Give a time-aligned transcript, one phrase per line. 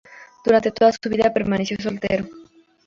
[0.43, 2.25] Durante toda su vida permaneció soltero.